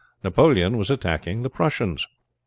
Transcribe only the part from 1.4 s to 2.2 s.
the Prussians.